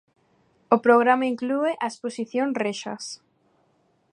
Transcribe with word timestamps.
O 0.75 0.77
programa 0.85 1.29
inclúe 1.33 1.71
a 1.75 1.85
exposición 1.91 2.47
Rexas. 2.63 3.03